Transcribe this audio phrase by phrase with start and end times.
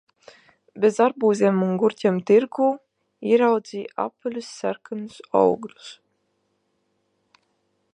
[0.85, 2.71] Bez arbūziem un gurķiem tirgū
[3.35, 5.95] ieraudzīju apaļus sarkanus augļus.